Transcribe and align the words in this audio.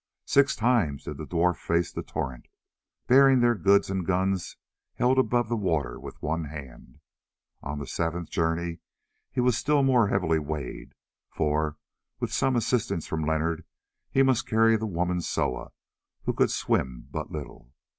Six 0.25 0.55
times 0.55 1.03
did 1.03 1.17
the 1.17 1.27
dwarf 1.27 1.57
face 1.57 1.91
the 1.91 2.01
torrent, 2.01 2.47
bearing 3.05 3.39
their 3.39 3.53
goods 3.53 3.91
and 3.91 4.03
guns 4.03 4.57
held 4.95 5.19
above 5.19 5.47
the 5.47 5.55
water 5.55 5.99
with 5.99 6.19
one 6.23 6.45
hand. 6.45 6.99
On 7.61 7.77
the 7.77 7.85
seventh 7.85 8.31
journey 8.31 8.79
he 9.29 9.39
was 9.41 9.55
still 9.59 9.83
more 9.83 10.07
heavily 10.07 10.39
weighted, 10.39 10.95
for, 11.29 11.77
with 12.19 12.33
some 12.33 12.55
assistance 12.55 13.05
from 13.05 13.27
Leonard, 13.27 13.63
he 14.09 14.23
must 14.23 14.47
carry 14.49 14.75
the 14.75 14.87
woman 14.87 15.21
Soa, 15.21 15.69
who 16.23 16.33
could 16.33 16.49
swim 16.49 17.07
but 17.11 17.31
little. 17.31 17.71